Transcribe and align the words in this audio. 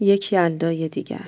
یک 0.00 0.32
یلدای 0.32 0.88
دیگر. 0.88 1.20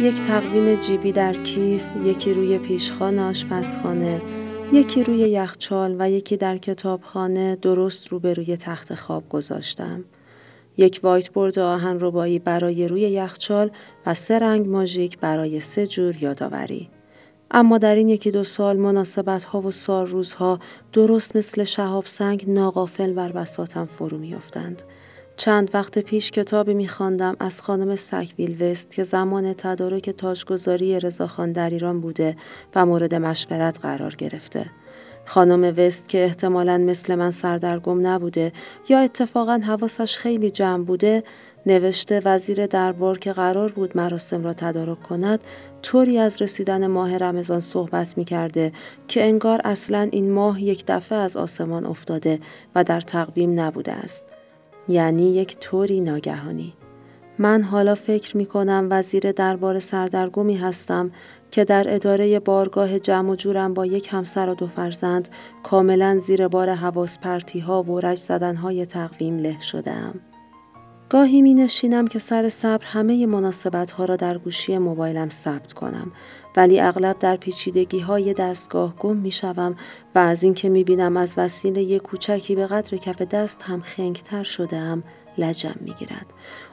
یک 0.00 0.14
تقویم 0.28 0.80
جیبی 0.80 1.12
در 1.12 1.32
کیف، 1.32 1.82
یکی 2.04 2.34
روی 2.34 2.58
پیشخان 2.58 3.18
آشپزخانه، 3.18 4.20
یکی 4.72 5.02
روی 5.02 5.18
یخچال 5.18 5.96
و 5.98 6.10
یکی 6.10 6.36
در 6.36 6.58
کتابخانه 6.58 7.56
درست 7.56 8.08
روبروی 8.08 8.56
تخت 8.56 8.94
خواب 8.94 9.28
گذاشتم. 9.28 10.04
یک 10.76 11.00
وایت 11.02 11.28
بورد 11.28 11.58
آهن 11.58 11.98
ربایی 12.00 12.38
برای 12.38 12.88
روی 12.88 13.00
یخچال 13.00 13.70
و 14.06 14.14
سه 14.14 14.38
رنگ 14.38 14.68
ماژیک 14.68 15.18
برای 15.18 15.60
سه 15.60 15.86
جور 15.86 16.22
یادآوری. 16.22 16.90
اما 17.50 17.78
در 17.78 17.94
این 17.94 18.08
یکی 18.08 18.30
دو 18.30 18.44
سال 18.44 18.76
مناسبت 18.76 19.44
ها 19.44 19.60
و 19.60 19.70
سال 19.70 20.06
روزها 20.06 20.58
درست 20.92 21.36
مثل 21.36 21.64
شهاب 21.64 22.06
سنگ 22.06 22.44
ناقافل 22.48 23.12
بر 23.12 23.32
بساتم 23.32 23.84
فرو 23.84 24.18
میافتند. 24.18 24.82
چند 25.36 25.70
وقت 25.74 25.98
پیش 25.98 26.30
کتابی 26.30 26.74
میخواندم 26.74 27.36
از 27.40 27.60
خانم 27.60 27.96
سکویل 27.96 28.62
وست 28.62 28.90
که 28.90 29.04
زمان 29.04 29.52
تدارک 29.52 30.10
تاجگذاری 30.10 31.00
رضاخان 31.00 31.52
در 31.52 31.70
ایران 31.70 32.00
بوده 32.00 32.36
و 32.74 32.86
مورد 32.86 33.14
مشورت 33.14 33.78
قرار 33.80 34.14
گرفته. 34.14 34.66
خانم 35.24 35.74
وست 35.78 36.08
که 36.08 36.24
احتمالا 36.24 36.78
مثل 36.78 37.14
من 37.14 37.30
سردرگم 37.30 38.06
نبوده 38.06 38.52
یا 38.88 38.98
اتفاقا 38.98 39.60
حواسش 39.64 40.18
خیلی 40.18 40.50
جمع 40.50 40.84
بوده 40.84 41.24
نوشته 41.66 42.22
وزیر 42.24 42.66
دربار 42.66 43.18
که 43.18 43.32
قرار 43.32 43.72
بود 43.72 43.96
مراسم 43.96 44.44
را 44.44 44.52
تدارک 44.54 45.02
کند 45.02 45.40
طوری 45.82 46.18
از 46.18 46.42
رسیدن 46.42 46.86
ماه 46.86 47.18
رمضان 47.18 47.60
صحبت 47.60 48.18
می 48.18 48.24
کرده 48.24 48.72
که 49.08 49.24
انگار 49.24 49.60
اصلا 49.64 50.08
این 50.12 50.30
ماه 50.30 50.62
یک 50.62 50.84
دفعه 50.88 51.18
از 51.18 51.36
آسمان 51.36 51.86
افتاده 51.86 52.40
و 52.74 52.84
در 52.84 53.00
تقویم 53.00 53.60
نبوده 53.60 53.92
است. 53.92 54.35
یعنی 54.88 55.34
یک 55.34 55.58
طوری 55.58 56.00
ناگهانی. 56.00 56.74
من 57.38 57.62
حالا 57.62 57.94
فکر 57.94 58.36
می 58.36 58.46
کنم 58.46 58.88
وزیر 58.90 59.32
دربار 59.32 59.80
سردرگمی 59.80 60.56
هستم 60.56 61.10
که 61.50 61.64
در 61.64 61.94
اداره 61.94 62.40
بارگاه 62.40 62.98
جمع 62.98 63.30
و 63.30 63.36
جورم 63.36 63.74
با 63.74 63.86
یک 63.86 64.08
همسر 64.10 64.48
و 64.48 64.54
دو 64.54 64.66
فرزند 64.66 65.28
کاملا 65.62 66.18
زیر 66.18 66.48
بار 66.48 66.70
حواس 66.70 67.18
ها 67.66 67.82
و 67.82 68.00
رج 68.00 68.18
زدن 68.18 68.56
های 68.56 68.86
تقویم 68.86 69.38
له 69.38 69.60
شدم. 69.60 70.20
گاهی 71.08 71.42
می 71.42 71.54
نشینم 71.54 72.06
که 72.06 72.18
سر 72.18 72.48
صبر 72.48 72.84
همه 72.84 73.26
مناسبت 73.26 73.90
ها 73.90 74.04
را 74.04 74.16
در 74.16 74.38
گوشی 74.38 74.78
موبایلم 74.78 75.30
ثبت 75.30 75.72
کنم 75.72 76.12
ولی 76.56 76.80
اغلب 76.80 77.18
در 77.18 77.36
پیچیدگی 77.36 78.00
های 78.00 78.34
دستگاه 78.34 78.96
گم 78.96 79.16
می 79.16 79.30
شوم 79.30 79.76
و 80.14 80.18
از 80.18 80.42
اینکه 80.42 80.68
می 80.68 80.84
بینم 80.84 81.16
از 81.16 81.34
وسیله 81.36 81.82
یک 81.82 82.02
کوچکی 82.02 82.54
به 82.54 82.66
قدر 82.66 82.96
کف 82.96 83.22
دست 83.22 83.62
هم 83.62 83.80
خنگتر 83.80 84.42
شده 84.42 84.76
هم 84.76 85.02
لجم 85.38 85.74
می 85.80 85.92
گیرد. 85.92 86.26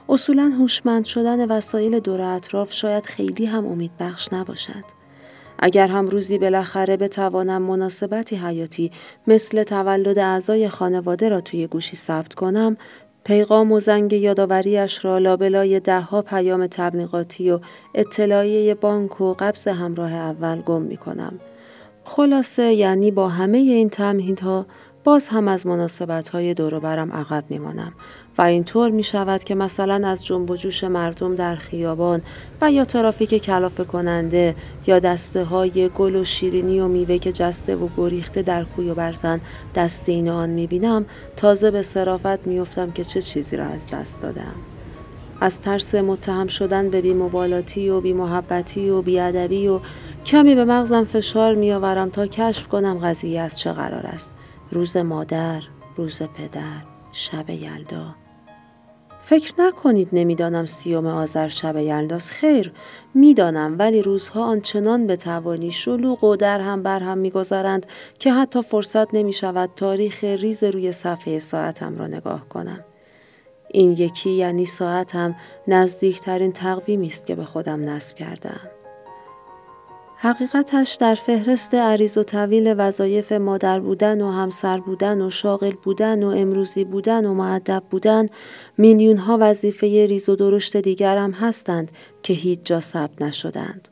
اصولا 0.08 0.52
هوشمند 0.58 1.04
شدن 1.04 1.50
وسایل 1.50 2.00
دور 2.00 2.20
اطراف 2.20 2.72
شاید 2.72 3.06
خیلی 3.06 3.46
هم 3.46 3.66
امید 3.66 3.90
بخش 4.00 4.32
نباشد. 4.32 4.84
اگر 5.58 5.88
هم 5.88 6.08
روزی 6.08 6.38
بالاخره 6.38 6.96
بتوانم 6.96 7.62
مناسبتی 7.62 8.36
حیاتی 8.36 8.92
مثل 9.26 9.62
تولد 9.62 10.18
اعضای 10.18 10.68
خانواده 10.68 11.28
را 11.28 11.40
توی 11.40 11.66
گوشی 11.66 11.96
ثبت 11.96 12.34
کنم 12.34 12.76
پیغام 13.24 13.72
و 13.72 13.80
زنگ 13.80 14.12
یادآوریش 14.12 15.04
را 15.04 15.18
لابلای 15.18 15.80
دهها 15.80 16.22
پیام 16.22 16.66
تبلیغاتی 16.66 17.50
و 17.50 17.60
اطلاعیه 17.94 18.74
بانک 18.74 19.20
و 19.20 19.34
قبض 19.34 19.68
همراه 19.68 20.12
اول 20.12 20.60
گم 20.60 20.82
می 20.82 20.96
کنم. 20.96 21.40
خلاصه 22.04 22.74
یعنی 22.74 23.10
با 23.10 23.28
همه 23.28 23.58
این 23.58 23.88
تمهیدها 23.88 24.66
باز 25.04 25.28
هم 25.28 25.48
از 25.48 25.66
مناسبت 25.66 26.28
های 26.28 26.54
برم 26.54 27.12
عقب 27.12 27.44
میمانم 27.48 27.92
و 28.38 28.42
اینطور 28.42 28.90
می 28.90 29.02
شود 29.02 29.44
که 29.44 29.54
مثلا 29.54 30.08
از 30.08 30.24
جنب 30.24 30.50
و 30.50 30.56
جوش 30.56 30.84
مردم 30.84 31.34
در 31.34 31.56
خیابان 31.56 32.22
و 32.60 32.72
یا 32.72 32.84
ترافیک 32.84 33.42
کلافه 33.42 33.84
کننده 33.84 34.54
یا 34.86 34.98
دسته 34.98 35.44
های 35.44 35.88
گل 35.88 36.16
و 36.16 36.24
شیرینی 36.24 36.80
و 36.80 36.88
میوه 36.88 37.18
که 37.18 37.32
جسته 37.32 37.76
و 37.76 37.88
گریخته 37.96 38.42
در 38.42 38.64
کوی 38.64 38.90
و 38.90 38.94
برزن 38.94 39.40
دست 39.74 40.08
این 40.08 40.28
آن 40.28 40.50
می 40.50 40.66
بینم 40.66 41.06
تازه 41.36 41.70
به 41.70 41.82
صرافت 41.82 42.46
میافتم 42.46 42.90
که 42.90 43.04
چه 43.04 43.22
چیزی 43.22 43.56
را 43.56 43.64
از 43.64 43.86
دست 43.90 44.20
دادم. 44.20 44.54
از 45.40 45.60
ترس 45.60 45.94
متهم 45.94 46.46
شدن 46.46 46.90
به 46.90 47.00
بیمبالاتی 47.00 47.88
و 47.88 48.00
بیمحبتی 48.00 48.90
و 48.90 49.02
بیادبی 49.02 49.68
و 49.68 49.80
کمی 50.26 50.54
به 50.54 50.64
مغزم 50.64 51.04
فشار 51.04 51.54
میآورم 51.54 52.10
تا 52.10 52.26
کشف 52.26 52.68
کنم 52.68 52.98
قضیه 52.98 53.40
از 53.40 53.58
چه 53.58 53.72
قرار 53.72 54.06
است. 54.06 54.30
روز 54.70 54.96
مادر، 54.96 55.62
روز 55.96 56.22
پدر، 56.22 56.82
شب 57.12 57.50
یلدا. 57.50 58.23
فکر 59.26 59.52
نکنید 59.58 60.08
نمی‌دانم 60.12 60.64
سیوم 60.66 61.06
آذر 61.06 61.48
شب 61.48 61.76
یلداست 61.76 62.30
خیر 62.30 62.72
می‌دانم 63.14 63.76
ولی 63.78 64.02
روزها 64.02 64.44
آنچنان 64.44 65.06
به 65.06 65.16
توانی 65.16 65.70
شلوغ 65.70 66.24
و 66.24 66.36
در 66.36 66.60
هم 66.60 66.82
بر 66.82 67.00
هم 67.00 67.18
میگذرند 67.18 67.86
که 68.18 68.32
حتی 68.32 68.62
فرصت 68.62 69.14
نمی 69.14 69.32
شود 69.32 69.70
تاریخ 69.76 70.24
ریز 70.24 70.64
روی 70.64 70.92
صفحه 70.92 71.38
ساعتم 71.38 71.98
را 71.98 72.06
نگاه 72.06 72.48
کنم. 72.48 72.84
این 73.70 73.92
یکی 73.92 74.30
یعنی 74.30 74.66
ساعتم 74.66 75.36
نزدیکترین 75.68 76.52
تقویمی 76.52 77.06
است 77.06 77.26
که 77.26 77.34
به 77.34 77.44
خودم 77.44 77.88
نصب 77.88 78.16
کردم 78.16 78.73
حقیقتش 80.24 80.96
در 81.00 81.14
فهرست 81.14 81.74
عریض 81.74 82.18
و 82.18 82.22
طویل 82.22 82.74
وظایف 82.78 83.32
مادر 83.32 83.80
بودن 83.80 84.20
و 84.20 84.30
همسر 84.30 84.78
بودن 84.78 85.22
و 85.22 85.30
شاغل 85.30 85.72
بودن 85.82 86.22
و 86.22 86.28
امروزی 86.28 86.84
بودن 86.84 87.24
و 87.24 87.34
معدب 87.34 87.82
بودن 87.90 88.26
میلیون 88.78 89.16
ها 89.16 89.38
وظیفه 89.40 89.86
ریز 89.86 90.28
و 90.28 90.36
درشت 90.36 90.76
دیگر 90.76 91.16
هم 91.16 91.30
هستند 91.30 91.92
که 92.22 92.32
هیچ 92.32 92.60
جا 92.64 92.80
ثبت 92.80 93.22
نشدند. 93.22 93.88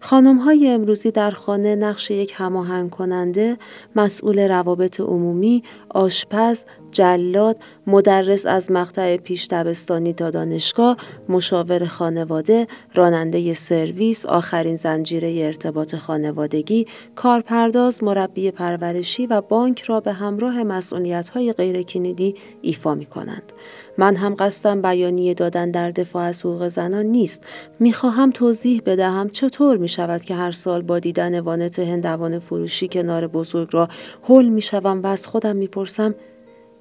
خانم 0.00 0.38
های 0.38 0.68
امروزی 0.68 1.10
در 1.10 1.30
خانه 1.30 1.76
نقش 1.76 2.10
یک 2.10 2.34
هماهنگ 2.36 2.90
کننده، 2.90 3.58
مسئول 3.96 4.38
روابط 4.38 5.00
عمومی، 5.00 5.62
آشپز، 5.88 6.64
جلاد، 6.94 7.56
مدرس 7.86 8.46
از 8.46 8.72
مقطع 8.72 9.16
پیش 9.16 9.46
دبستانی 9.46 10.12
تا 10.12 10.30
دانشگاه، 10.30 10.96
مشاور 11.28 11.86
خانواده، 11.86 12.66
راننده 12.94 13.54
سرویس، 13.54 14.26
آخرین 14.26 14.76
زنجیره 14.76 15.44
ارتباط 15.46 15.94
خانوادگی، 15.94 16.86
کارپرداز، 17.14 18.04
مربی 18.04 18.50
پرورشی 18.50 19.26
و 19.26 19.40
بانک 19.40 19.82
را 19.82 20.00
به 20.00 20.12
همراه 20.12 20.62
مسئولیت‌های 20.62 21.52
غیرکلیدی 21.52 22.34
ایفا 22.62 22.94
می 22.94 23.06
کنند. 23.06 23.52
من 23.98 24.16
هم 24.16 24.34
قصدم 24.38 24.82
بیانیه 24.82 25.34
دادن 25.34 25.70
در 25.70 25.90
دفاع 25.90 26.22
از 26.22 26.40
حقوق 26.40 26.68
زنان 26.68 27.06
نیست. 27.06 27.44
می‌خواهم 27.80 28.30
توضیح 28.30 28.82
بدهم 28.86 29.30
چطور 29.30 29.76
می 29.76 29.88
شود 29.88 30.22
که 30.22 30.34
هر 30.34 30.50
سال 30.50 30.82
با 30.82 30.98
دیدن 30.98 31.40
وانت 31.40 31.78
هندوان 31.78 32.38
فروشی 32.38 32.88
کنار 32.88 33.26
بزرگ 33.26 33.68
را 33.72 33.88
حل 34.22 34.48
می 34.48 34.60
شوم 34.60 35.02
و 35.02 35.06
از 35.06 35.26
خودم 35.26 35.56
می‌پرسم 35.56 36.14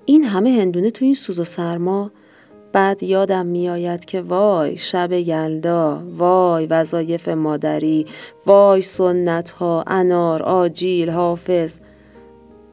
این 0.05 0.23
همه 0.23 0.49
هندونه 0.49 0.91
تو 0.91 1.05
این 1.05 1.13
سوز 1.13 1.39
و 1.39 1.43
سرما. 1.43 2.11
بعد 2.73 3.03
یادم 3.03 3.45
میآید 3.45 4.05
که 4.05 4.21
وای 4.21 4.77
شب 4.77 5.11
یلدا 5.11 6.03
وای 6.17 6.65
وظایف 6.65 7.27
مادری 7.27 8.05
وای 8.45 8.81
سنت 8.81 9.49
ها 9.49 9.83
انار 9.87 10.43
آجیل 10.43 11.09
حافظ. 11.09 11.79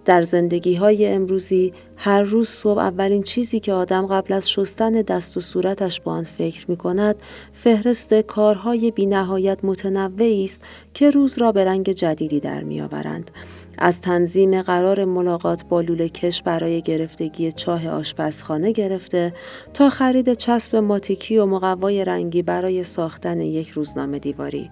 در 0.05 0.23
زندگی 0.23 0.75
های 0.75 1.07
امروزی 1.07 1.73
هر 1.97 2.23
روز 2.23 2.49
صبح 2.49 2.79
اولین 2.79 3.23
چیزی 3.23 3.61
که 3.61 3.73
آدم 3.73 4.07
قبل 4.07 4.35
از 4.35 4.51
شستن 4.51 4.93
دست 4.93 5.37
و 5.37 5.41
صورتش 5.41 6.01
با 6.01 6.13
آن 6.13 6.25
فکر 6.25 6.71
می 6.71 6.77
کند 6.77 7.17
فهرست 7.53 8.15
کارهای 8.15 8.91
بی 8.91 9.07
نهایت 9.07 9.59
متنوعی 9.63 10.45
است 10.45 10.63
که 10.95 11.11
روز 11.11 11.39
را 11.39 11.53
به 11.53 11.65
رنگ 11.65 11.91
جدیدی 11.91 12.41
در 12.41 12.63
می 12.63 12.81
آورند. 12.81 13.31
از 13.79 14.01
تنظیم 14.01 14.63
قرار 14.63 15.05
ملاقات 15.05 15.65
با 15.65 15.81
لوله 15.81 16.09
کش 16.09 16.43
برای 16.43 16.83
گرفتگی 16.83 17.53
چاه 17.53 17.89
آشپزخانه 17.89 18.73
گرفته 18.73 19.35
تا 19.75 19.91
خرید 19.91 20.33
چسب 20.33 20.77
ماتیکی 20.77 21.39
و 21.39 21.47
مقوای 21.47 22.05
رنگی 22.05 22.43
برای 22.43 22.83
ساختن 22.83 23.41
یک 23.41 23.69
روزنامه 23.69 24.19
دیواری. 24.19 24.71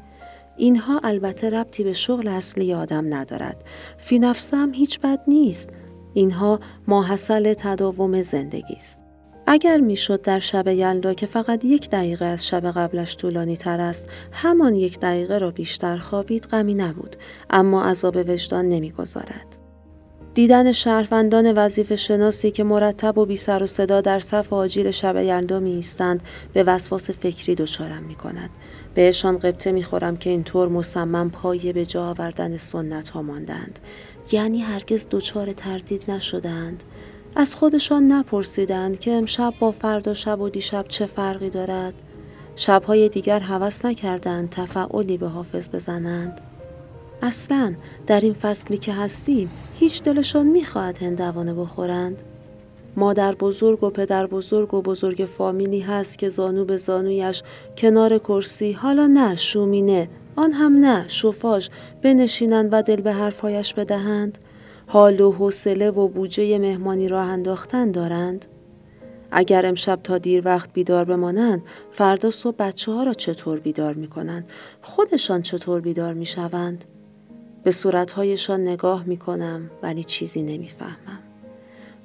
اینها 0.59 1.01
البته 1.05 1.51
ربطی 1.51 1.85
به 1.85 1.93
شغل 1.93 2.29
اصلی 2.29 2.75
آدم 2.75 3.15
ندارد. 3.15 3.65
فی 3.99 4.19
نفسم 4.19 4.73
هیچ 4.75 5.01
بد 5.01 5.21
نیست. 5.27 5.71
اینها 6.15 6.61
ماحصل 6.87 7.55
تداوم 7.55 8.23
زندگی 8.23 8.75
است. 8.77 8.99
اگر 9.47 9.77
می‌شد 9.77 10.23
در 10.23 10.39
شب 10.39 10.69
یلدا 10.69 11.15
که 11.15 11.27
فقط 11.27 11.65
یک 11.65 11.91
دقیقه 11.91 12.25
از 12.25 12.47
شب 12.47 12.71
قبلش 12.71 13.17
طولانی 13.17 13.57
تر 13.57 13.81
است 13.81 14.07
همان 14.33 14.75
یک 14.75 15.01
دقیقه 15.01 15.39
را 15.39 15.51
بیشتر 15.51 15.97
خوابید 15.97 16.45
غمی 16.45 16.75
نبود 16.75 17.17
اما 17.51 17.85
عذاب 17.85 18.17
وجدان 18.17 18.69
نمی‌گذارد 18.69 19.59
دیدن 20.35 20.73
شهروندان 20.73 21.53
وظیفه 21.53 21.97
شناسی 21.97 22.51
که 22.51 22.65
مرتب 22.65 23.19
و 23.19 23.27
بی 23.27 23.39
و 23.49 23.67
صدا 23.67 24.01
در 24.01 24.21
صف 24.21 24.53
آجیل 24.53 24.91
شب 24.91 25.17
یلدا 25.17 25.61
می 25.61 25.73
ایستند 25.73 26.23
به 26.53 26.63
وسواس 26.63 27.11
فکری 27.11 27.55
دچارم 27.55 28.03
می 28.03 28.15
کند. 28.15 28.51
بهشان 28.99 29.39
قبطه 29.39 29.73
می 29.73 29.83
خورم 29.83 30.17
که 30.17 30.31
اینطور 30.31 30.69
مصمم 30.69 31.31
پایه 31.31 31.73
به 31.73 31.87
جا 31.87 32.11
آوردن 32.11 32.57
سنت 32.57 33.09
ها 33.09 33.23
ماندند. 33.23 33.79
یعنی 34.33 34.61
هرگز 34.61 35.07
دچار 35.11 35.53
تردید 35.53 36.11
نشدند. 36.11 36.85
از 37.37 37.55
خودشان 37.55 38.13
نپرسیدند 38.13 38.99
که 38.99 39.13
امشب 39.13 39.55
با 39.61 39.71
فردا 39.73 40.15
شب 40.15 40.41
و 40.41 40.49
دیشب 40.49 40.89
چه 40.89 41.07
فرقی 41.07 41.51
دارد. 41.51 41.95
شبهای 42.57 43.09
دیگر 43.09 43.41
هوس 43.41 43.85
نکردند 43.85 44.51
تفعلی 44.51 45.19
به 45.19 45.29
حافظ 45.29 45.69
بزنند. 45.71 46.41
اصلا 47.23 47.75
در 48.07 48.21
این 48.21 48.35
فصلی 48.35 48.79
که 48.79 48.93
هستیم 48.93 49.51
هیچ 49.79 50.03
دلشان 50.03 50.47
می‌خواهد 50.47 51.03
هندوانه 51.03 51.55
بخورند. 51.55 52.23
مادر 52.99 53.35
بزرگ 53.35 53.85
و 53.85 53.91
پدر 53.91 54.27
بزرگ 54.27 54.75
و 54.75 54.83
بزرگ 54.83 55.29
فامیلی 55.39 55.81
هست 55.81 56.19
که 56.19 56.29
زانو 56.29 56.65
به 56.65 56.77
زانویش 56.77 57.43
کنار 57.77 58.19
کرسی 58.19 58.73
حالا 58.73 59.07
نه 59.07 59.37
شومینه. 59.37 60.09
آن 60.37 60.53
هم 60.53 60.73
نه 60.73 61.05
شفاش. 61.09 61.71
بنشینند 62.03 62.69
و 62.73 62.83
دل 62.83 63.01
به 63.01 63.13
حرفهایش 63.13 63.75
بدهند. 63.75 64.39
حال 64.87 65.21
و 65.21 65.33
حوصله 65.33 65.91
و 65.91 66.09
بودجه 66.09 66.59
مهمانی 66.59 67.09
راه 67.09 67.27
انداختن 67.27 67.91
دارند. 67.91 68.47
اگر 69.31 69.67
امشب 69.67 70.01
تا 70.03 70.19
دیر 70.19 70.43
وقت 70.45 70.73
بیدار 70.73 71.05
بمانند 71.05 71.63
فردا 71.93 72.31
صبح 72.31 72.57
بچه 72.57 72.93
ها 72.93 73.03
را 73.03 73.15
چطور 73.15 73.61
بیدار 73.61 73.95
می 73.95 74.09
کنند 74.09 74.49
خودشان 74.83 75.43
چطور 75.43 75.81
بیدار 75.81 76.15
می 76.15 76.27
شوند 76.27 76.85
به 77.63 77.71
صورتهایشان 77.71 78.61
نگاه 78.61 79.05
می 79.05 79.17
کنم 79.17 79.71
ولی 79.83 80.05
چیزی 80.05 80.43
نمی‌فهمم. 80.43 81.18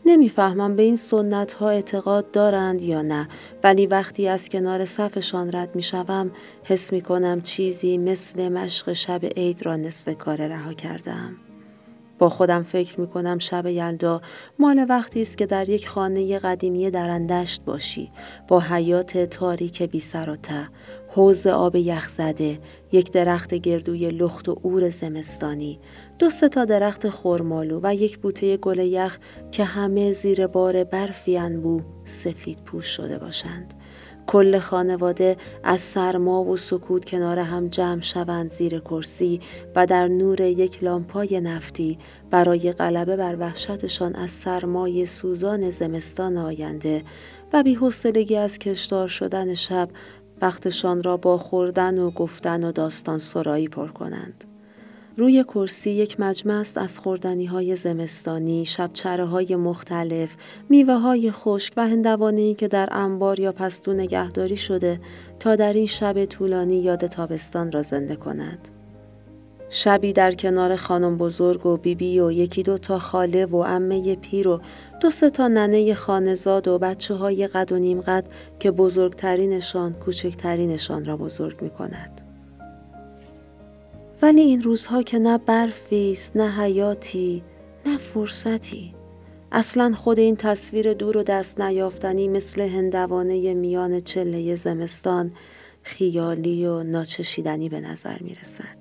نمی‌فهمم 0.05 0.75
به 0.75 0.83
این 0.83 0.95
سنت 0.95 1.53
ها 1.53 1.69
اعتقاد 1.69 2.31
دارند 2.31 2.81
یا 2.81 3.01
نه 3.01 3.27
ولی 3.63 3.87
وقتی 3.87 4.27
از 4.27 4.49
کنار 4.49 4.85
صفشان 4.85 5.55
رد 5.55 5.75
می 5.75 5.81
شوم 5.81 6.31
حس 6.63 6.93
می 6.93 7.01
کنم 7.01 7.41
چیزی 7.41 7.97
مثل 7.97 8.49
مشق 8.49 8.93
شب 8.93 9.25
عید 9.25 9.65
را 9.65 9.75
نصف 9.75 10.17
کار 10.17 10.47
رها 10.47 10.73
کردم. 10.73 11.35
با 12.23 12.29
خودم 12.29 12.63
فکر 12.63 13.01
می 13.01 13.07
کنم 13.07 13.39
شب 13.39 13.65
یلدا 13.65 14.21
مال 14.59 14.85
وقتی 14.89 15.21
است 15.21 15.37
که 15.37 15.45
در 15.45 15.69
یک 15.69 15.87
خانه 15.87 16.39
قدیمی 16.39 16.91
درندشت 16.91 17.65
باشی. 17.65 18.11
با 18.47 18.59
حیات 18.59 19.17
تاریک 19.17 19.83
بی 19.83 19.99
سر 19.99 20.29
و 20.29 20.35
ته. 20.35 20.67
حوز 21.07 21.47
آب 21.47 21.75
یخ 21.75 22.09
زده، 22.09 22.59
یک 22.91 23.11
درخت 23.11 23.53
گردوی 23.53 24.11
لخت 24.11 24.49
و 24.49 24.59
اور 24.63 24.89
زمستانی، 24.89 25.79
دو 26.19 26.29
تا 26.29 26.65
درخت 26.65 27.09
خرمالو 27.09 27.79
و 27.83 27.95
یک 27.95 28.17
بوته 28.17 28.57
گل 28.57 28.79
یخ 28.79 29.17
که 29.51 29.63
همه 29.63 30.11
زیر 30.11 30.47
بار 30.47 30.83
برفی 30.83 31.37
انبو 31.37 31.81
سفید 32.03 32.63
پوش 32.65 32.85
شده 32.85 33.17
باشند. 33.17 33.73
کل 34.27 34.59
خانواده 34.59 35.37
از 35.63 35.81
سرما 35.81 36.43
و 36.43 36.57
سکوت 36.57 37.05
کنار 37.05 37.39
هم 37.39 37.67
جمع 37.67 38.01
شوند 38.01 38.49
زیر 38.49 38.79
کرسی 38.79 39.41
و 39.75 39.85
در 39.85 40.07
نور 40.07 40.41
یک 40.41 40.83
لامپای 40.83 41.41
نفتی 41.41 41.99
برای 42.31 42.71
غلبه 42.71 43.15
بر 43.15 43.35
وحشتشان 43.39 44.15
از 44.15 44.31
سرمای 44.31 45.05
سوزان 45.05 45.69
زمستان 45.69 46.37
آینده 46.37 47.03
و 47.53 47.63
بی‌حوصلگی 47.63 48.35
از 48.35 48.59
کشدار 48.59 49.07
شدن 49.07 49.53
شب 49.53 49.89
وقتشان 50.41 51.03
را 51.03 51.17
با 51.17 51.37
خوردن 51.37 51.99
و 51.99 52.11
گفتن 52.11 52.63
و 52.63 52.71
داستان 52.71 53.19
سرایی 53.19 53.67
پر 53.67 53.87
کنند. 53.87 54.52
روی 55.17 55.43
کرسی 55.43 55.91
یک 55.91 56.19
مجمع 56.19 56.53
است 56.53 56.77
از 56.77 56.99
خوردنی 56.99 57.45
های 57.45 57.75
زمستانی، 57.75 58.65
شبچره 58.65 59.25
های 59.25 59.55
مختلف، 59.55 60.35
میوه 60.69 60.93
های 60.93 61.31
خشک 61.31 61.73
و 61.77 61.87
هندوانهی 61.87 62.53
که 62.53 62.67
در 62.67 62.89
انبار 62.91 63.39
یا 63.39 63.51
پستو 63.51 63.93
نگهداری 63.93 64.57
شده 64.57 64.99
تا 65.39 65.55
در 65.55 65.73
این 65.73 65.85
شب 65.85 66.25
طولانی 66.25 66.79
یاد 66.79 67.07
تابستان 67.07 67.71
را 67.71 67.81
زنده 67.81 68.15
کند. 68.15 68.69
شبی 69.69 70.13
در 70.13 70.31
کنار 70.31 70.75
خانم 70.75 71.17
بزرگ 71.17 71.65
و 71.65 71.77
بیبی 71.77 71.95
بی 71.95 72.19
و 72.19 72.31
یکی 72.31 72.63
دو 72.63 72.77
تا 72.77 72.99
خاله 72.99 73.45
و 73.45 73.63
عمه 73.63 74.15
پیر 74.15 74.47
و 74.47 74.61
دو 75.01 75.09
سه 75.09 75.29
تا 75.29 75.47
ننه 75.47 75.93
خانزاد 75.93 76.67
و 76.67 76.79
بچه 76.79 77.13
های 77.13 77.47
قد 77.47 77.71
و 77.71 77.79
نیم 77.79 78.01
قد 78.01 78.25
که 78.59 78.71
بزرگترینشان 78.71 79.93
کوچکترینشان 79.93 81.05
را 81.05 81.17
بزرگ 81.17 81.61
می 81.61 81.69
کند. 81.69 82.22
ولی 84.23 84.41
این 84.41 84.63
روزها 84.63 85.03
که 85.03 85.19
نه 85.19 85.37
برفی 85.37 86.11
است 86.11 86.37
نه 86.37 86.51
حیاتی 86.51 87.43
نه 87.85 87.97
فرصتی 87.97 88.93
اصلا 89.51 89.93
خود 89.93 90.19
این 90.19 90.35
تصویر 90.35 90.93
دور 90.93 91.17
و 91.17 91.23
دست 91.23 91.61
نیافتنی 91.61 92.27
مثل 92.27 92.61
هندوانه 92.61 93.53
میان 93.53 93.99
چله 93.99 94.55
زمستان 94.55 95.31
خیالی 95.81 96.65
و 96.65 96.83
ناچشیدنی 96.83 97.69
به 97.69 97.79
نظر 97.79 98.17
می 98.21 98.35
رسد. 98.35 98.77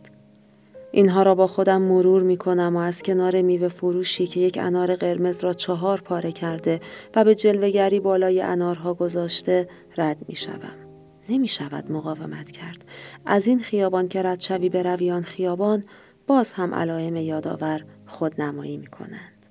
اینها 0.93 1.23
را 1.23 1.35
با 1.35 1.47
خودم 1.47 1.83
مرور 1.83 2.23
می 2.23 2.37
کنم 2.37 2.77
و 2.77 2.79
از 2.79 3.03
کنار 3.03 3.43
میوه 3.43 3.69
فروشی 3.69 4.27
که 4.27 4.41
یک 4.41 4.59
انار 4.59 4.95
قرمز 4.95 5.45
را 5.45 5.53
چهار 5.53 6.01
پاره 6.01 6.33
کرده 6.33 6.81
و 7.17 7.25
به 7.25 7.35
جلوگری 7.35 8.01
بالای 8.01 8.41
انارها 8.41 8.95
گذاشته 8.95 9.69
رد 9.97 10.17
می 10.29 10.35
شوم. 10.35 10.92
نمی 11.29 11.49
شود 11.49 11.93
مقاومت 11.93 12.51
کرد. 12.51 12.85
از 13.27 13.47
این 13.47 13.61
خیابان 13.61 14.09
که 14.09 14.23
رد 14.23 14.41
شوی 14.41 14.69
به 14.69 14.83
رویان 14.83 15.23
خیابان 15.23 15.85
باز 16.27 16.53
هم 16.53 16.75
علائم 16.75 17.17
یادآور 17.17 17.85
خودنمایی 18.07 18.77
می 18.77 18.87
کنند. 18.87 19.47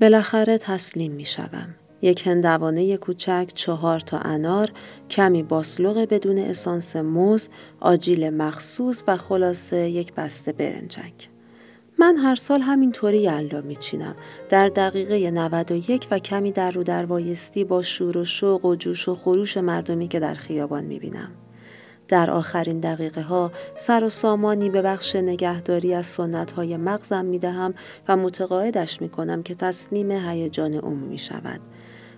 بالاخره 0.00 0.58
تسلیم 0.58 1.12
می 1.12 1.24
شوم. 1.24 1.74
یک 2.02 2.26
هندوانه 2.26 2.96
کوچک، 2.96 3.50
چهار 3.54 4.00
تا 4.00 4.18
انار، 4.18 4.72
کمی 5.10 5.42
باسلوق 5.42 5.98
بدون 5.98 6.38
اسانس 6.38 6.96
موز، 6.96 7.48
آجیل 7.80 8.30
مخصوص 8.30 9.02
و 9.06 9.16
خلاصه 9.16 9.90
یک 9.90 10.14
بسته 10.14 10.52
برنجک. 10.52 11.35
من 11.98 12.16
هر 12.16 12.34
سال 12.34 12.60
همینطوری 12.60 13.18
یلدا 13.18 13.60
میچینم 13.60 14.16
در 14.48 14.68
دقیقه 14.68 15.30
91 15.30 16.08
و 16.10 16.18
کمی 16.18 16.52
در 16.52 16.70
رو 16.70 16.82
در 16.82 17.06
بایستی 17.06 17.64
با 17.64 17.82
شور 17.82 18.18
و 18.18 18.24
شوق 18.24 18.64
و 18.64 18.74
جوش 18.74 19.08
و 19.08 19.14
خروش 19.14 19.56
مردمی 19.56 20.08
که 20.08 20.20
در 20.20 20.34
خیابان 20.34 20.84
می‌بینم. 20.84 21.30
در 22.08 22.30
آخرین 22.30 22.80
دقیقه 22.80 23.22
ها 23.22 23.52
سر 23.76 24.04
و 24.04 24.08
سامانی 24.08 24.70
به 24.70 24.82
بخش 24.82 25.16
نگهداری 25.16 25.94
از 25.94 26.06
سنت 26.06 26.52
های 26.52 26.76
مغزم 26.76 27.24
می 27.24 27.38
دهم 27.38 27.74
و 28.08 28.16
متقاعدش 28.16 29.00
می 29.00 29.08
کنم 29.08 29.42
که 29.42 29.54
تسلیم 29.54 30.10
هیجان 30.10 30.74
عمومی 30.74 31.18
شود 31.18 31.60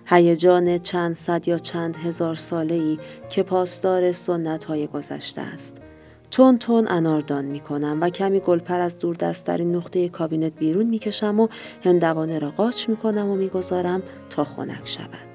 هیجان 0.05 0.77
چند 0.77 1.15
صد 1.15 1.47
یا 1.47 1.57
چند 1.57 1.95
هزار 1.95 2.35
ساله 2.35 2.75
ای 2.75 2.99
که 3.29 3.43
پاسدار 3.43 4.11
سنت 4.11 4.63
های 4.63 4.87
گذشته 4.87 5.41
است. 5.41 5.88
تون 6.31 6.57
تون 6.57 6.87
اناردان 6.87 7.45
می 7.45 7.59
کنم 7.59 7.97
و 8.01 8.09
کمی 8.09 8.39
گلپر 8.39 8.79
از 8.79 8.99
دور 8.99 9.15
دستترین 9.15 9.75
نقطه 9.75 10.09
کابینت 10.09 10.53
بیرون 10.59 10.85
می 10.85 10.99
کشم 10.99 11.39
و 11.39 11.47
هندوانه 11.83 12.39
را 12.39 12.51
قاچ 12.51 12.89
می 12.89 12.95
کنم 12.95 13.29
و 13.29 13.35
می 13.35 13.49
گذارم 13.49 14.03
تا 14.29 14.43
خنک 14.43 14.87
شود. 14.87 15.29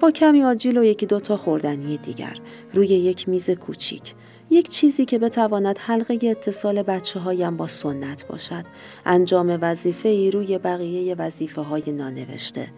با 0.00 0.10
کمی 0.10 0.42
آجیل 0.42 0.78
و 0.78 0.84
یکی 0.84 1.06
دوتا 1.06 1.36
خوردنی 1.36 1.96
دیگر 1.96 2.36
روی 2.74 2.86
یک 2.86 3.28
میز 3.28 3.50
کوچیک 3.50 4.14
یک 4.50 4.68
چیزی 4.68 5.04
که 5.04 5.18
بتواند 5.18 5.78
حلقه 5.78 6.18
اتصال 6.22 6.82
بچه 6.82 7.20
هایم 7.20 7.56
با 7.56 7.66
سنت 7.66 8.26
باشد 8.26 8.64
انجام 9.06 9.58
وظیفه 9.60 10.08
ای 10.08 10.30
روی 10.30 10.58
بقیه 10.58 11.14
وظیفه 11.14 11.62
های 11.62 11.92
نانوشته 11.92 12.68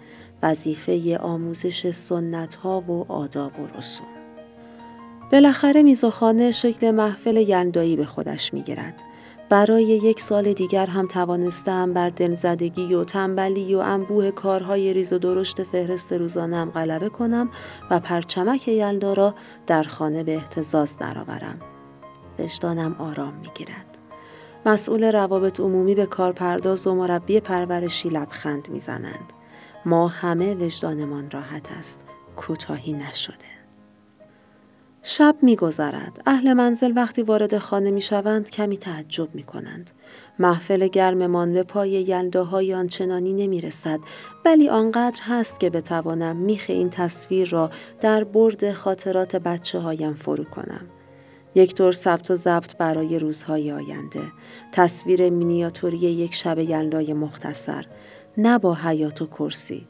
وظیفه 0.43 1.19
آموزش 1.19 1.91
سنت 1.91 2.55
ها 2.55 2.81
و 2.81 3.13
آداب 3.13 3.61
و 3.61 3.79
رسوم. 3.79 4.14
بالاخره 5.33 5.83
میزوخانه 5.83 6.51
شکل 6.51 6.91
محفل 6.91 7.37
یندایی 7.37 7.97
به 7.97 8.05
خودش 8.07 8.55
می‌گیرد. 8.55 9.03
برای 9.49 9.85
یک 9.85 10.21
سال 10.21 10.53
دیگر 10.53 10.87
هم 10.87 11.07
توانستم 11.07 11.93
بر 11.93 12.11
دلزدگی 12.11 12.95
و 12.95 13.05
تنبلی 13.05 13.75
و 13.75 13.79
انبوه 13.79 14.31
کارهای 14.31 14.93
ریز 14.93 15.13
و 15.13 15.19
درشت 15.19 15.63
فهرست 15.63 16.13
روزانم 16.13 16.71
غلبه 16.71 17.09
کنم 17.09 17.51
و 17.91 18.01
پرچمک 18.01 18.69
یلدا 18.69 19.13
را 19.13 19.35
در 19.67 19.83
خانه 19.83 20.23
به 20.23 20.35
احتزاز 20.35 20.99
درآورم. 20.99 21.59
وجدانم 22.39 22.97
آرام 22.99 23.35
می‌گیرد. 23.35 23.99
مسئول 24.67 25.13
روابط 25.13 25.61
عمومی 25.61 25.95
به 25.95 26.07
کارپرداز 26.07 26.87
و 26.87 26.95
مربی 26.95 27.41
پرورشی 27.41 28.09
لبخند 28.09 28.69
می‌زنند. 28.71 29.33
ما 29.85 30.09
همه 30.09 30.55
وجدانمان 30.55 31.31
راحت 31.31 31.73
است 31.73 32.01
کوتاهی 32.37 32.93
نشده 32.93 33.54
شب 35.07 35.37
میگذرد 35.43 36.23
اهل 36.27 36.53
منزل 36.53 36.93
وقتی 36.97 37.23
وارد 37.23 37.59
خانه 37.59 37.91
می 37.91 38.01
شوند 38.01 38.51
کمی 38.51 38.79
تعجب 38.79 39.35
می 39.35 39.43
کنند. 39.43 39.91
محفل 40.39 40.89
گرممان 40.89 41.53
به 41.53 41.63
پای 41.63 41.91
یلداهای 41.91 42.75
آنچنانی 42.75 43.33
نمی 43.33 43.61
رسد 43.61 44.01
ولی 44.45 44.69
آنقدر 44.69 45.21
هست 45.23 45.61
که 45.61 45.71
بتوانم 45.71 46.37
میخ 46.37 46.65
این 46.69 46.91
تصویر 46.91 47.49
را 47.49 47.71
در 48.01 48.25
برد 48.25 48.73
خاطرات 48.73 49.37
بچه 49.37 49.79
هایم 49.79 50.15
فرو 50.15 50.45
کنم. 50.45 50.87
یک 51.55 51.75
طور 51.75 51.93
ثبت 51.93 52.31
و 52.31 52.37
ضبط 52.37 52.77
برای 52.77 53.19
روزهای 53.19 53.73
آینده 53.73 54.23
تصویر 54.73 55.31
مینیاتوری 55.31 55.99
یک 55.99 56.35
شب 56.35 56.59
یلدای 56.59 57.13
مختصر 57.13 57.87
نه 58.39 58.59
با 58.59 58.75
حیات 58.75 59.23
و 59.23 59.27
کرسی 59.27 59.87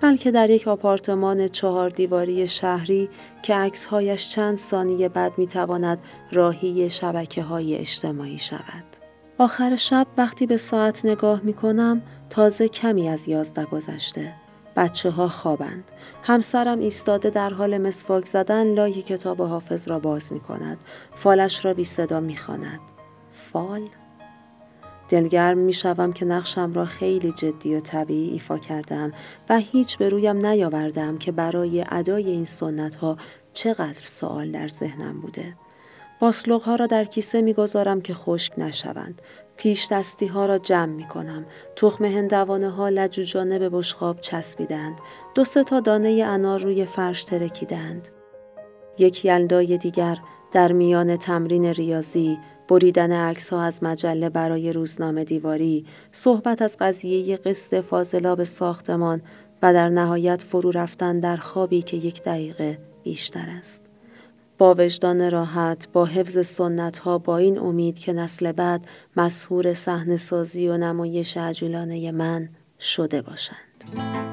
بلکه 0.00 0.30
در 0.30 0.50
یک 0.50 0.68
آپارتمان 0.68 1.48
چهار 1.48 1.90
دیواری 1.90 2.48
شهری 2.48 3.08
که 3.42 3.54
عکسهایش 3.54 4.28
چند 4.28 4.56
ثانیه 4.56 5.08
بعد 5.08 5.38
می‌تواند 5.38 5.98
راهی 6.32 6.90
شبکه 6.90 7.42
های 7.42 7.76
اجتماعی 7.76 8.38
شود. 8.38 8.84
آخر 9.38 9.76
شب 9.76 10.06
وقتی 10.16 10.46
به 10.46 10.56
ساعت 10.56 11.04
نگاه 11.04 11.40
می 11.42 11.52
کنم 11.52 12.02
تازه 12.30 12.68
کمی 12.68 13.08
از 13.08 13.28
یازده 13.28 13.64
گذشته. 13.64 14.34
بچه 14.76 15.10
ها 15.10 15.28
خوابند. 15.28 15.84
همسرم 16.22 16.78
ایستاده 16.78 17.30
در 17.30 17.50
حال 17.50 17.78
مسواک 17.78 18.26
زدن 18.26 18.74
لای 18.74 19.02
کتاب 19.02 19.42
حافظ 19.42 19.88
را 19.88 19.98
باز 19.98 20.32
می 20.32 20.40
کند. 20.40 20.78
فالش 21.16 21.64
را 21.64 21.74
بی 21.74 21.84
صدا 21.84 22.20
می 22.20 22.36
خاند. 22.36 22.80
فال؟ 23.32 23.82
دلگرم 25.08 25.58
می 25.58 25.72
شوم 25.72 26.12
که 26.12 26.24
نقشم 26.24 26.72
را 26.72 26.84
خیلی 26.84 27.32
جدی 27.32 27.74
و 27.74 27.80
طبیعی 27.80 28.30
ایفا 28.30 28.58
کردم 28.58 29.12
و 29.48 29.58
هیچ 29.58 29.98
به 29.98 30.08
رویم 30.08 30.46
نیاوردم 30.46 31.18
که 31.18 31.32
برای 31.32 31.84
ادای 31.90 32.30
این 32.30 32.44
سنت 32.44 32.94
ها 32.94 33.16
چقدر 33.52 34.02
سوال 34.04 34.50
در 34.50 34.68
ذهنم 34.68 35.20
بوده. 35.20 35.54
باسلوغ 36.20 36.62
ها 36.62 36.74
را 36.74 36.86
در 36.86 37.04
کیسه 37.04 37.42
می 37.42 37.52
گذارم 37.52 38.00
که 38.00 38.14
خشک 38.14 38.52
نشوند. 38.58 39.22
پیش 39.56 39.88
دستی 39.90 40.26
ها 40.26 40.46
را 40.46 40.58
جمع 40.58 40.92
می 40.94 41.04
کنم. 41.04 41.46
تخم 41.76 42.04
هندوانه 42.04 42.70
ها 42.70 42.88
لجوجانه 42.88 43.58
به 43.58 43.68
بشخاب 43.68 44.20
چسبیدند. 44.20 44.98
دو 45.34 45.44
سه 45.44 45.64
تا 45.64 45.80
دانه 45.80 46.08
انار 46.08 46.60
روی 46.60 46.84
فرش 46.84 47.24
ترکیدند. 47.24 48.08
یک 48.98 49.24
یلدای 49.24 49.78
دیگر 49.78 50.18
در 50.52 50.72
میان 50.72 51.16
تمرین 51.16 51.64
ریاضی 51.64 52.38
بریدن 52.68 53.12
عکس 53.12 53.52
ها 53.52 53.62
از 53.62 53.82
مجله 53.82 54.28
برای 54.28 54.72
روزنامه 54.72 55.24
دیواری، 55.24 55.86
صحبت 56.12 56.62
از 56.62 56.76
قضیه 56.80 57.36
قسط 57.36 57.80
فاضلاب 57.80 58.44
ساختمان 58.44 59.22
و 59.62 59.72
در 59.72 59.88
نهایت 59.88 60.42
فرو 60.42 60.70
رفتن 60.70 61.20
در 61.20 61.36
خوابی 61.36 61.82
که 61.82 61.96
یک 61.96 62.22
دقیقه 62.22 62.78
بیشتر 63.02 63.46
است. 63.58 63.80
با 64.58 64.74
وجدان 64.78 65.30
راحت، 65.30 65.88
با 65.92 66.04
حفظ 66.04 66.46
سنت 66.46 66.98
ها 66.98 67.18
با 67.18 67.38
این 67.38 67.58
امید 67.58 67.98
که 67.98 68.12
نسل 68.12 68.52
بعد 68.52 68.86
مسهور 69.16 69.74
صحنه 69.74 70.16
سازی 70.16 70.68
و 70.68 70.76
نمایش 70.76 71.36
عجولانه 71.36 72.12
من 72.12 72.48
شده 72.80 73.22
باشند. 73.22 74.27